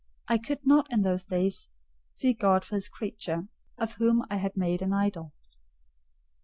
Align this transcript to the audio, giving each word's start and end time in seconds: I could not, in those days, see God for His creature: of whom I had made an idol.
I 0.27 0.39
could 0.39 0.65
not, 0.65 0.91
in 0.91 1.03
those 1.03 1.25
days, 1.25 1.69
see 2.07 2.33
God 2.33 2.65
for 2.65 2.73
His 2.73 2.89
creature: 2.89 3.47
of 3.77 3.93
whom 3.99 4.25
I 4.31 4.37
had 4.37 4.57
made 4.57 4.81
an 4.81 4.93
idol. 4.93 5.31